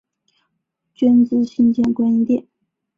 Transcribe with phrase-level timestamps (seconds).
[0.95, 2.47] 捐资新建观音殿。